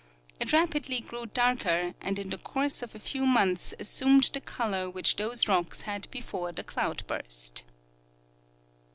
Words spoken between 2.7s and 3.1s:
of a